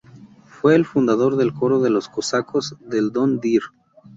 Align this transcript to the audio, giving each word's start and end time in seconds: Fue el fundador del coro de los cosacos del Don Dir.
Fue 0.45 0.73
el 0.73 0.85
fundador 0.87 1.35
del 1.37 1.53
coro 1.53 1.79
de 1.79 1.91
los 1.91 2.09
cosacos 2.09 2.75
del 2.79 3.11
Don 3.11 3.39
Dir. 3.39 3.61